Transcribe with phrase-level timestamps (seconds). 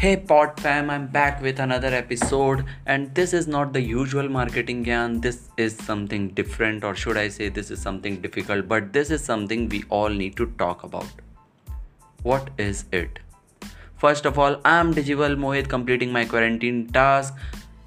[0.00, 4.82] Hey Pod fam, I'm back with another episode, and this is not the usual marketing
[4.82, 5.20] gyan.
[5.20, 9.22] This is something different, or should I say, this is something difficult, but this is
[9.22, 11.04] something we all need to talk about.
[12.22, 13.18] What is it?
[13.98, 17.36] First of all, I'm Digival Mohit completing my quarantine task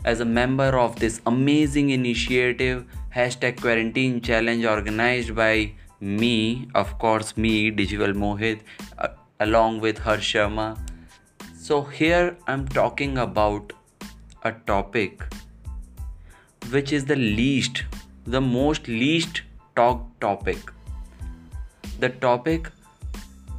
[0.05, 2.85] as a member of this amazing initiative,
[3.15, 8.59] hashtag quarantine challenge organized by me, of course, me, Digival Mohit,
[8.99, 9.07] uh,
[9.39, 10.77] along with Harsh Sharma
[11.63, 13.71] so, here I'm talking about
[14.43, 15.21] a topic
[16.71, 17.83] which is the least,
[18.25, 20.57] the most least talked topic.
[22.01, 22.69] The topic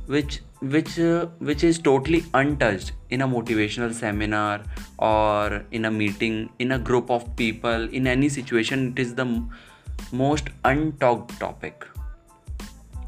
[0.07, 4.61] which which uh, which is totally untouched in a motivational seminar
[4.99, 9.23] or in a meeting in a group of people in any situation it is the
[9.23, 9.51] m-
[10.13, 11.87] most untalked topic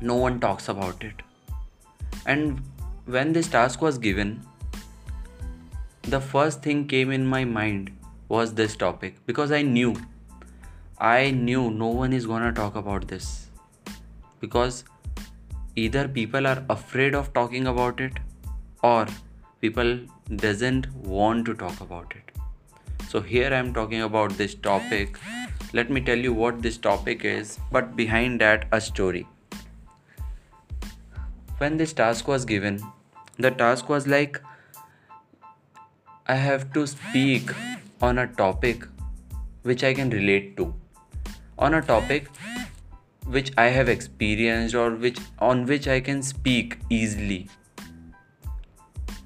[0.01, 1.23] no one talks about it
[2.25, 2.61] and
[3.05, 4.39] when this task was given
[6.09, 7.91] the first thing came in my mind
[8.29, 9.97] was this topic because I knew
[10.99, 13.49] I knew no one is gonna talk about this.
[14.41, 14.85] Because
[15.75, 18.21] either people are afraid of talking about it
[18.83, 19.07] or
[19.61, 19.99] people
[20.37, 22.33] doesn't want to talk about it.
[23.09, 25.19] So here i am talking about this topic.
[25.73, 29.27] Let me tell you what this topic is but behind that a story.
[31.59, 32.81] When this task was given
[33.39, 34.41] the task was like
[36.29, 37.51] I have to speak
[38.03, 38.85] on a topic
[39.63, 40.75] which I can relate to,
[41.57, 42.29] on a topic
[43.27, 47.49] which I have experienced or which on which I can speak easily.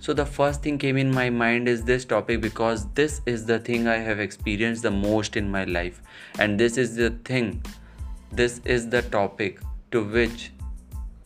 [0.01, 3.59] So the first thing came in my mind is this topic because this is the
[3.59, 6.03] thing I have experienced the most in my life
[6.39, 7.62] and this is the thing
[8.33, 9.59] this is the topic
[9.91, 10.53] to which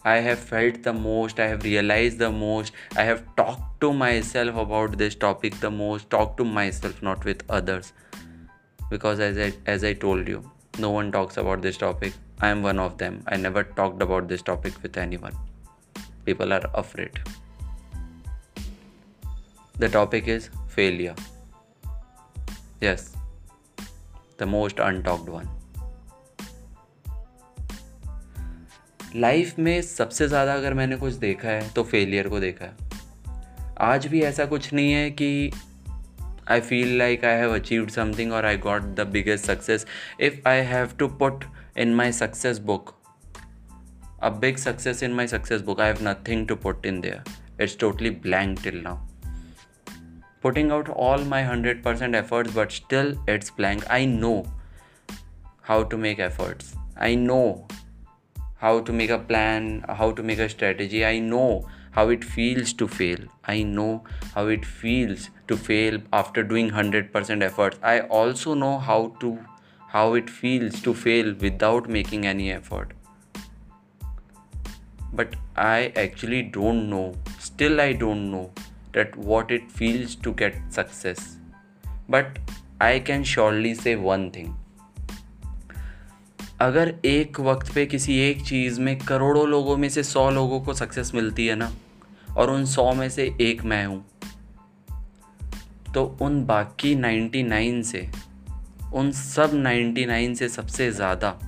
[0.07, 4.55] I have felt the most, I have realized the most, I have talked to myself
[4.55, 7.95] about this topic the most, talked to myself, not with others.
[8.91, 12.13] Because as I, as I told you, no one talks about this topic.
[12.41, 13.23] I am one of them.
[13.29, 15.35] I never talked about this topic with anyone.
[16.27, 17.19] People are afraid.
[19.79, 21.15] The topic is failure.
[22.83, 23.17] Yes,
[24.37, 25.49] the most untalked one.
[29.17, 32.73] Life में सबसे ज़्यादा अगर मैंने कुछ देखा है तो failure को देखा है।
[33.79, 35.53] आज भी ऐसा कुछ नहीं है कि
[36.49, 39.87] I feel like I have achieved something और I got the biggest success
[40.21, 41.45] if I have to put
[41.77, 42.99] in my success book
[44.23, 47.23] a big success in my success book I have nothing to put in there
[47.63, 49.07] it's totally blank till now
[50.47, 53.85] putting out all my 100% efforts, but still it's blank.
[53.95, 54.35] I know
[55.69, 56.67] how to make efforts.
[57.01, 57.47] I know
[58.65, 61.05] how to make a plan, how to make a strategy.
[61.05, 63.19] I know how it feels to fail.
[63.45, 64.05] I know
[64.35, 67.77] how it feels to fail after doing 100% effort.
[67.83, 69.39] I also know how to
[69.89, 72.95] how it feels to fail without making any effort.
[75.13, 77.07] But I actually don't know.
[77.51, 78.51] Still I don't know
[78.93, 81.39] that what it feels to get success.
[82.09, 82.39] But
[82.81, 84.57] I can surely say one thing
[86.65, 90.75] अगर एक वक्त पे किसी एक चीज़ में करोड़ों लोगों में से सौ लोगों को
[90.75, 91.71] सक्सेस मिलती है ना,
[92.37, 94.05] और उन सौ में से एक मैं हूँ
[95.95, 98.09] तो उन बाकी नाइन्टी नाइन से,
[98.95, 101.39] उन सब नाइन्टी नाइन से सबसे ज़्यादा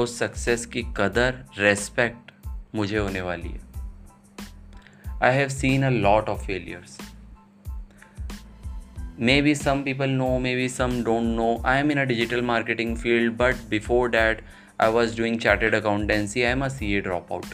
[0.00, 2.32] उस सक्सेस की कदर रेस्पेक्ट
[2.74, 3.60] मुझे होने वाली है।
[5.22, 6.98] I have seen a lot of failures
[9.18, 11.60] maybe some people know maybe some don't know.
[11.64, 14.42] I am in a digital marketing field but before that
[14.78, 16.44] i was doing chartered accountancy.
[16.46, 17.46] I am a ca dropout.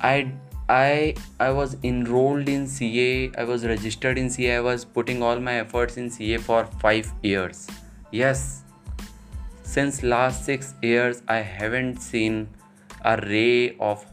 [0.00, 0.32] I
[0.68, 5.38] i i was enrolled in ca i was registered in ca i was putting all
[5.40, 7.68] my efforts in ca for 5 years.
[8.10, 8.64] Yes.
[9.62, 12.48] Since last 6 years i haven't seen
[13.04, 14.04] a ray of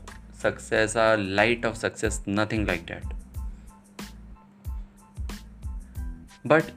[0.46, 3.15] success a light of success nothing like that
[6.48, 6.70] But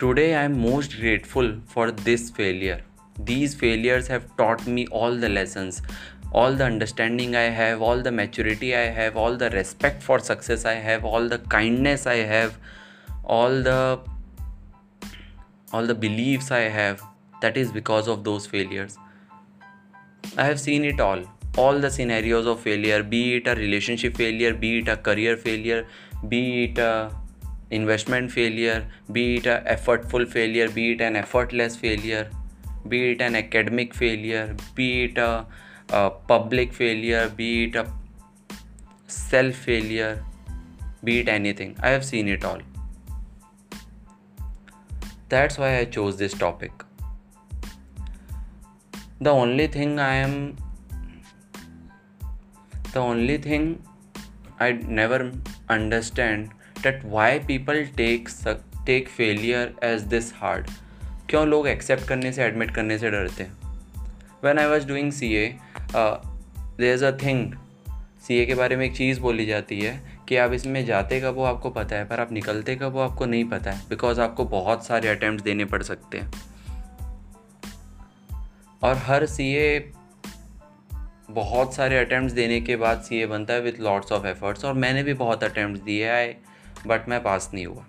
[0.00, 2.80] today I am most grateful for this failure.
[3.20, 5.80] These failures have taught me all the lessons,
[6.32, 10.64] all the understanding I have, all the maturity I have, all the respect for success
[10.64, 12.58] I have, all the kindness I have,
[13.22, 14.00] all the
[15.72, 17.00] all the beliefs I have.
[17.42, 18.98] That is because of those failures.
[20.36, 21.22] I have seen it all.
[21.56, 25.86] All the scenarios of failure, be it a relationship failure, be it a career failure,
[26.28, 27.12] be it a
[27.72, 32.30] investment failure, be it an effortful failure, be it an effortless failure,
[32.88, 35.46] be it an academic failure, be it a,
[35.90, 37.86] a public failure, be it a
[39.06, 40.24] self failure,
[41.04, 41.76] beat anything.
[41.82, 42.60] I have seen it all.
[45.28, 46.84] That's why I chose this topic.
[49.20, 50.56] The only thing I am
[52.92, 53.82] the only thing
[54.60, 55.32] I never
[55.70, 56.50] understand
[56.82, 58.28] that why people take
[58.86, 60.70] take failure as this hard
[61.30, 63.52] क्यों लोग accept करने से admit करने से डरते हैं?
[64.44, 65.44] When I was doing C A
[66.80, 67.52] is a thing
[68.22, 71.34] C A के बारे में एक चीज़ बोली जाती है कि आप इसमें जाते कब
[71.34, 74.44] वो आपको पता है, पर आप निकलते कब वो आपको नहीं पता है बिकॉज़ आपको
[74.44, 76.32] बहुत सारे अटैम्प्ट देने पड़ सकते हैं।
[78.82, 79.92] और हर सी ए
[81.30, 84.74] बहुत सारे अटैम्प्ट देने के बाद सी ए बनता है विथ लॉट्स ऑफ़ एफर्ट्स और
[84.74, 86.36] मैंने भी बहुत अटैम्प्ट दिए आए
[86.86, 87.84] बट मैं पास नहीं हुआ।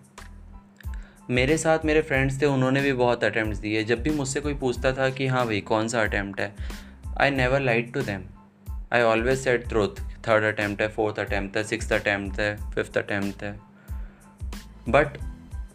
[1.29, 4.91] मेरे साथ मेरे फ्रेंड्स थे, उन्होंने भी बहुत अटैम्प्ट दिए। जब भी मुझसे कोई पूछता
[4.91, 6.53] था कि हाँ भाई, कौन सा अटैम्प्ट है
[7.21, 8.23] I never lied to them
[8.93, 13.43] I always said truth third attempt है फोर्थ अटैम्प्ट है सिक्स अटैम्प्ट है फिफ्थ अटैम्प्ट
[13.43, 13.59] है।
[14.89, 15.17] But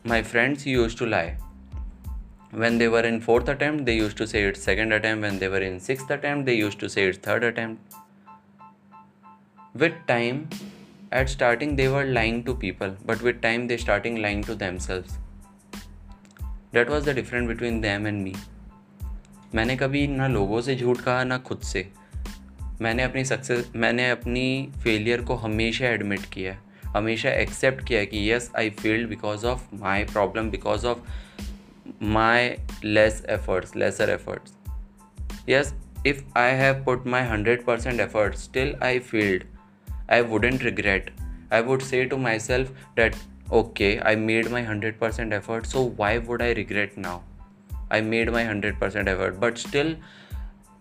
[0.06, 1.30] my friends used to lie
[2.52, 5.22] were in fourth attempt, they used to say it's second attempt.
[5.22, 7.96] When they were in sixth attempt, they used to say it's third attempt.
[9.82, 10.38] With time
[11.14, 15.04] at starting they were lying to people but with time they starting lying to themselves
[16.74, 18.34] that was the difference between them and me
[19.54, 21.88] मैंने कभी ना लोगों से झूठ कहा, ना खुद से।
[22.80, 26.56] मैंने अपनी सक्सेस मैंने अपनी फेलियर को हमेशा एडमिट किया,
[26.86, 30.98] हमेशा एक्सेप्ट किया कि yes I failed because of my problem because of
[32.02, 32.54] my
[32.84, 34.52] less efforts lesser efforts
[35.48, 35.74] yes
[36.06, 39.44] if I have put my hundred percent efforts still I failed
[40.09, 41.09] i wouldn't regret
[41.51, 43.15] i would say to myself that
[43.51, 47.15] okay i made my 100% effort so why would i regret now
[47.91, 49.95] i made my 100% effort but still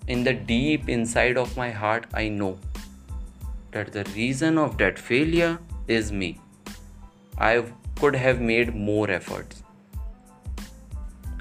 [0.08, 2.58] in the deep inside of my heart i know
[3.72, 5.58] that the reason of that failure
[5.88, 6.30] is me
[7.38, 7.52] i
[8.00, 9.62] could have made more efforts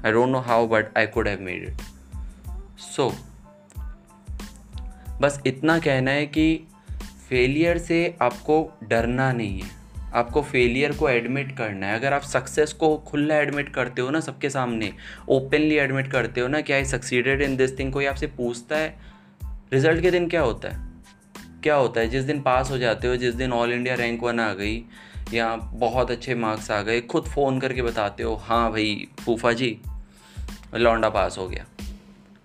[0.04, 1.82] I don't know how, but I could have made it.
[2.76, 3.12] So,
[5.20, 6.46] बस इतना कहना है कि
[7.29, 9.69] failure से आपको डरना नहीं है।
[10.13, 14.19] आपको फेलियर को एडमिट करना है। अगर आप सक्सेस को खुला एडमिट करते हो ना
[14.19, 14.93] सबके सामने
[15.29, 18.99] ओपनली एडमिट करते हो ना कि I succeeded in this thing कोई आपसे पूछता है
[19.73, 20.87] रिज़ल्ट के दिन क्या होता है?
[21.63, 22.07] क्या होता है?
[22.07, 24.83] जिस दिन पास हो जाते हो, जिस दिन ऑल इंडिया रैंक वन आ गई,
[25.33, 29.81] या बहुत अच्छे मार्क्स आ गए, खुद फ़ोन करके बताते हो हाँ भाई, फूफा जी,
[30.75, 31.65] लौंडा पास हो गया।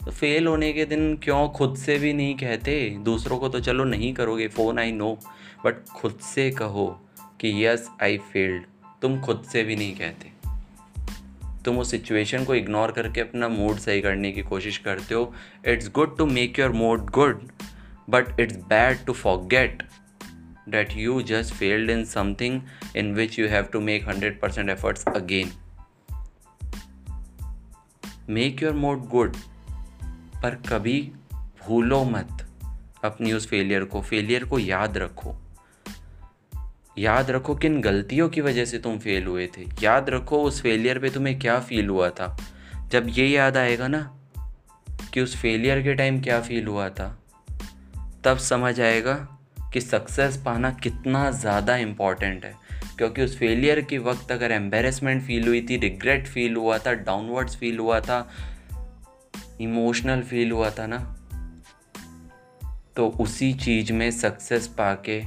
[0.04, 2.90] तो फेल होने के दिन क्यों खुद से भी नहीं कहते?
[2.90, 5.19] दूसरों को तो चलो नहीं करोगे फ़ोन आई नो
[5.64, 7.00] बट खुद से कहो
[7.40, 8.62] कि यस आई फेल्ड
[9.02, 10.32] तुम खुद से भी नहीं कहते।
[11.64, 15.34] तुम उस सिचुएशन को इग्नोर करके अपना मूड सही करने की कोशिश करते हो।
[15.66, 17.49] It's good to make your mood good
[18.10, 19.82] but it's bad to forget
[20.69, 22.58] that you just failed in something
[23.00, 25.49] in which you have to make 100% efforts again.
[28.28, 29.37] Make your mood good
[30.43, 31.00] पर कभी
[31.65, 32.47] भूलो मत
[33.05, 35.35] अपनी उस फेलियर को। Failure को याद रखो।
[36.99, 40.99] याद रखो किन गलतियों की वजह से तुम फेल हुए थे। याद रखो उस फेलियर
[40.99, 42.37] पे तुम्हें क्या फील हुआ था।
[42.93, 44.00] जब ये याद आएगा ना
[45.15, 47.09] कि उस फेलियर के टाइम क्या फील हुआ था,
[48.25, 49.14] तब समझ आएगा
[49.73, 52.55] कि सक्सेस पाना कितना ज़्यादा इंपॉर्टेंट है।
[52.99, 57.57] क्योंकि उस फेलियर के वक्त अगर एम्बेरसमेंट फील हुई थी रिग्रेट फील हुआ था डाउनवर्ड्स
[57.57, 58.19] फील हुआ था
[59.62, 61.19] इमोशनल फील हुआ था ना
[62.97, 65.23] तो उसी चीज़ में सक्सेस पाके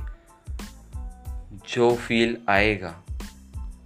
[1.73, 3.03] जो फील आएगा,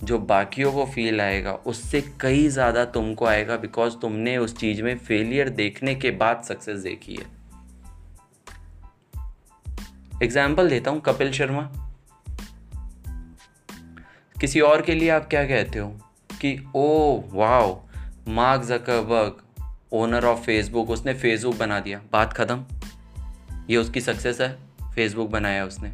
[0.04, 4.98] जो बाकियों को फील आएगा, उससे कई ज़्यादा तुमको आएगा बिकॉज़ तुमने उस चीज़ में
[4.98, 7.40] फेलियर देखने के बाद सक्सेस देखी है।
[10.24, 11.62] एग्ज़ाम्पल देता हूँ, कपिल शर्मा।
[14.42, 15.90] किसी और के लिए आप क्या कहते हो?
[16.34, 17.82] कि ओ wow,
[18.28, 19.49] Mark Zuckerberg
[19.92, 22.66] owner of Facebook उसने फेसबुक बना दिया। बात ख़त्म।
[23.70, 24.58] ये उसकी सक्सेस है।
[24.96, 25.94] फेसबुक बनाया उसने।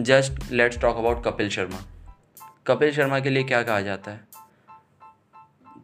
[0.00, 1.78] Just let's talk about Kapil Sharma.
[2.66, 4.20] Kapil Sharma के लिए क्या कहा जाता है?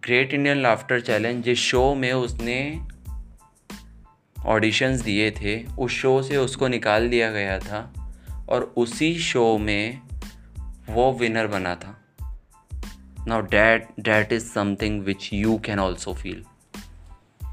[0.04, 2.86] ग्रेट इंडियन लाफ्टर चैलेंज जिस शो में उसने
[4.46, 8.12] ऑडिशंस दिए थे, उस शो से उसको निकाल दिया गया था
[8.48, 10.00] और उसी शो में
[10.88, 12.01] वो विनर बना था।
[13.26, 16.44] Now that that is something which you can also feel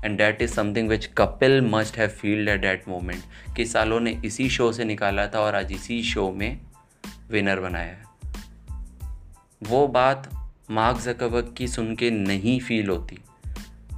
[0.06, 4.22] and that is something which Kapil must have felt at that moment कि सालों ने
[4.26, 6.62] इसी शो से निकाला था और आज इसी शो में
[7.32, 8.04] विनर बनाया है।
[9.64, 13.20] वो बात मार्क जकबक की सुन के नहीं फील होती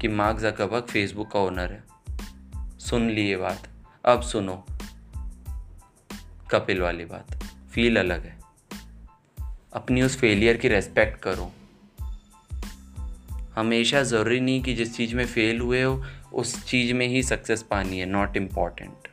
[0.02, 1.84] कि मार्क जकबक फेसबुक का ओनर है।
[2.80, 3.70] सुन लिए बात।
[4.06, 4.66] अब सुनो।
[6.52, 8.40] कपिल वाली बात। फील अलग है।
[9.74, 11.54] अपनी उस फेलियर की रेस्पेक्ट करो।
[13.56, 16.04] हमेशा ज़रूरी नहीं कि जिस चीज़ में फ़ेल हुए हो,
[16.34, 19.08] उस चीज़ में ही सक्सेस पानी है नॉट इंपॉर्टेंट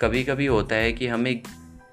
[0.00, 1.40] कभी कभी होता है कि हमें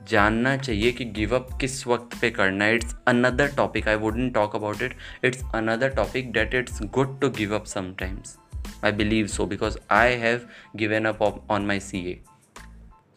[0.07, 4.33] जानना चाहिए कि गिव अप किस वक्त पे करना है। It's another topic I wouldn't
[4.33, 4.93] talk about it
[5.23, 8.37] it's another topic that it's good to give up sometimes
[8.85, 10.41] I believe so because I have
[10.75, 12.19] given up on my C A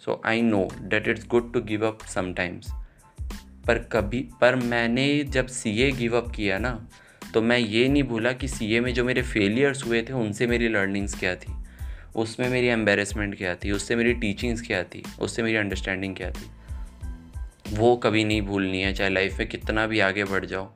[0.05, 2.73] so I know that it's good to give up sometimes
[3.67, 6.89] पर कभी, पर मैंने जब सी ए give up किया ना
[7.35, 10.47] तो मैं ये नहीं भूला कि सी ए में जो मेरे फेलियर्स हुए थे, उनसे
[10.47, 11.53] मेरी लर्निंग्स क्या थी?
[12.17, 13.71] उसमें मेरी एम्बेरसमेंट क्या थी?
[13.71, 15.03] उससे मेरी टीचिंग्स क्या थी?
[15.21, 16.51] उससे मेरी अंडरस्टैंडिंग क्या थी?
[17.73, 20.73] वो कभी नहीं भूलनी है, चाहे लाइफ में कितना भी आगे बढ़ जाओ।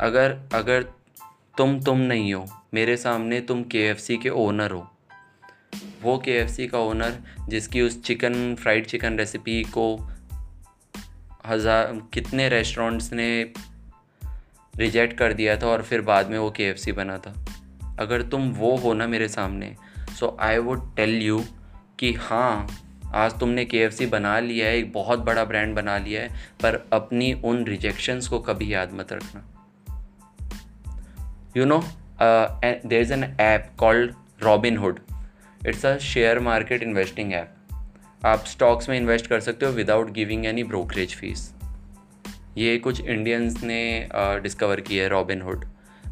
[0.00, 0.82] अगर अगर
[1.58, 4.90] तुम तुम नहीं हो, मेरे सामने तुम के के ओनर हो।
[6.02, 10.10] वो के का ओनर जिसकी उस चिकन फ्राइड चिकन रेसिपी को
[11.46, 13.52] हज़ार कितने रेस्टोरेंट्स ने
[14.76, 17.34] रिजेक्ट कर दिया था और फिर बाद में वो के बना था।
[18.00, 19.74] अगर तुम वो हो ना मेरे सामने
[20.20, 21.44] so I would tell you
[21.98, 22.68] कि हाँ
[23.14, 26.28] आज तुमने के बना लिया है, एक बहुत बड़ा ब्रांड बना लिया है,
[26.62, 29.44] पर अपनी उन रिजेक्शंस को कभी याद मत रखना।
[31.56, 31.82] You know
[32.22, 34.14] there is an app called
[34.76, 35.00] Robinhood
[35.66, 37.54] it's a share market investing app
[38.24, 41.54] आप स्टॉक्स में इन्वेस्ट कर सकते हो without giving any brokerage fees
[42.56, 44.08] ये कुछ इंडियंस ने
[44.42, 45.64] डिस्कवर uh, की है Robinhood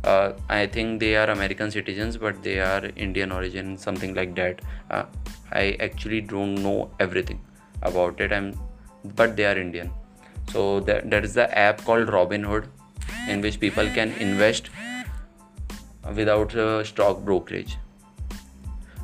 [0.04, 4.60] I think they are American citizens but they are Indian origin something like that
[4.92, 7.38] I actually don't know everything
[7.82, 8.50] about it I
[9.18, 9.90] but they are Indian
[10.52, 12.10] so that is the app called
[12.44, 12.66] Robinhood
[13.30, 14.70] in which people can invest
[16.12, 16.52] without
[16.86, 17.76] stock brokerage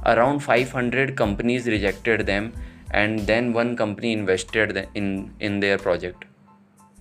[0.07, 2.51] around five hundred companies rejected them
[2.95, 5.09] and then one company invested in
[5.43, 6.25] in their project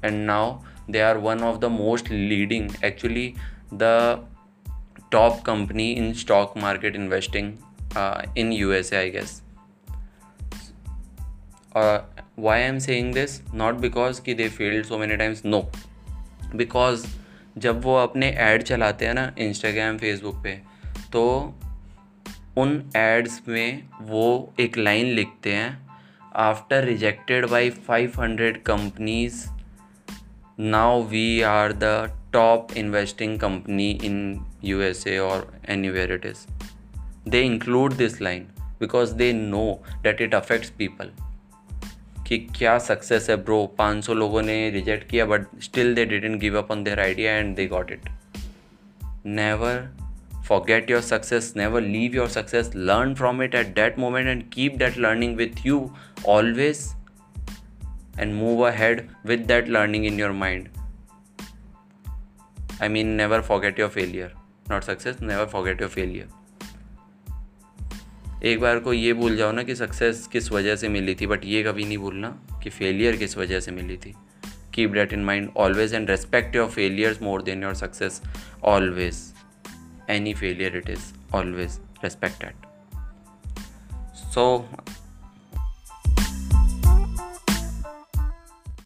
[0.08, 3.36] and now they are one of the most leading, actually
[3.72, 4.20] the
[5.12, 7.58] top company in stock market investing
[7.96, 9.42] uh, in USA, I guess.
[11.76, 12.02] Uh,
[12.36, 13.42] why I'm saying this?
[13.54, 15.44] Not because कि they failed so many times.
[15.44, 15.66] No,
[16.56, 17.08] because
[17.58, 20.52] जब वो अपने add चलाते हैं ना Instagram Facebook पे
[21.14, 21.24] तो
[22.58, 25.88] उन एड्स में वो एक लाइन लिखते हैं
[26.36, 29.46] after rejected by 500 companies
[30.61, 34.19] now we are the top investing company in
[34.65, 35.53] U S A और
[35.89, 36.47] anywhere it is
[37.27, 38.47] they include this line
[38.79, 41.11] because they know that it affects people
[42.29, 46.59] कि क्या success है bro 500 लोगों ने reject किया but still they didn't give
[46.59, 48.09] up on their idea and they got it
[49.27, 49.89] never
[50.47, 54.79] forget your success never leave your success learn from it at that moment and keep
[54.81, 55.77] that learning with you
[56.25, 56.81] always
[58.18, 60.70] And move ahead with that learning in your mind.
[62.82, 64.32] I mean, never forget your failure.
[64.70, 66.28] Not success, never forget your failure.
[68.44, 71.46] एक बार को ये भूल जाओ ना कि success किस वजह से मिली थी बट
[71.46, 72.30] ये कभी नहीं भूलना
[72.64, 74.14] कि फेलियर किस वजह से मिली थी.
[74.74, 78.22] Keep that in mind always and respect your failures more than your success
[78.64, 79.34] always
[80.10, 82.66] any failure it is always respect at
[84.34, 84.70] so